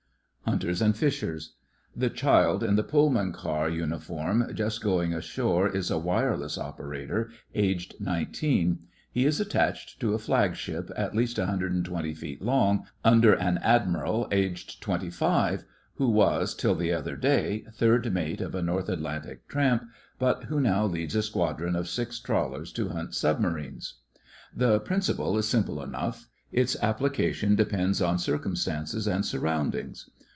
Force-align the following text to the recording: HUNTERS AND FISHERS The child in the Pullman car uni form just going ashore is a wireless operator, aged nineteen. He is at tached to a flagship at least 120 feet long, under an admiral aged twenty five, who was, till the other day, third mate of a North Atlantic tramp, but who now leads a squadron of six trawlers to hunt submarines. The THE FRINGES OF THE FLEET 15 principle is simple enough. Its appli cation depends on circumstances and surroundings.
HUNTERS 0.45 0.81
AND 0.81 0.97
FISHERS 0.97 1.53
The 1.95 2.09
child 2.09 2.61
in 2.61 2.75
the 2.75 2.83
Pullman 2.83 3.31
car 3.31 3.69
uni 3.69 3.97
form 3.99 4.51
just 4.53 4.81
going 4.83 5.13
ashore 5.13 5.69
is 5.69 5.89
a 5.89 5.97
wireless 5.97 6.57
operator, 6.57 7.31
aged 7.55 7.95
nineteen. 8.01 8.79
He 9.13 9.25
is 9.25 9.39
at 9.39 9.49
tached 9.49 10.01
to 10.01 10.13
a 10.13 10.19
flagship 10.19 10.91
at 10.97 11.15
least 11.15 11.37
120 11.39 12.13
feet 12.15 12.41
long, 12.41 12.85
under 13.01 13.33
an 13.33 13.59
admiral 13.59 14.27
aged 14.29 14.81
twenty 14.81 15.09
five, 15.09 15.63
who 15.95 16.09
was, 16.09 16.53
till 16.53 16.75
the 16.75 16.91
other 16.91 17.15
day, 17.15 17.63
third 17.73 18.11
mate 18.13 18.41
of 18.41 18.53
a 18.53 18.61
North 18.61 18.89
Atlantic 18.89 19.47
tramp, 19.47 19.87
but 20.19 20.43
who 20.45 20.59
now 20.59 20.85
leads 20.85 21.15
a 21.15 21.23
squadron 21.23 21.77
of 21.77 21.87
six 21.87 22.19
trawlers 22.19 22.73
to 22.73 22.89
hunt 22.89 23.15
submarines. 23.15 23.95
The 24.53 24.79
THE 24.79 24.79
FRINGES 24.81 24.81
OF 24.81 24.81
THE 24.81 24.81
FLEET 24.81 24.81
15 24.81 24.87
principle 25.23 25.37
is 25.37 25.47
simple 25.47 25.81
enough. 25.81 26.27
Its 26.51 26.75
appli 26.77 27.13
cation 27.13 27.55
depends 27.55 28.01
on 28.01 28.19
circumstances 28.19 29.07
and 29.07 29.25
surroundings. 29.25 30.09